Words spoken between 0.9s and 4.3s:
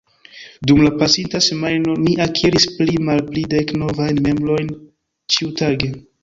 pasinta semajno ni akiris pli malpli dek novajn